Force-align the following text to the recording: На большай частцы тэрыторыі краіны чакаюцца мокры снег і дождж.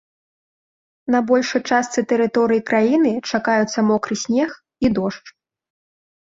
На 1.15 1.19
большай 1.31 1.61
частцы 1.75 1.99
тэрыторыі 2.13 2.61
краіны 2.71 3.11
чакаюцца 3.31 3.79
мокры 3.91 4.19
снег 4.23 4.49
і 4.87 4.93
дождж. 4.99 5.27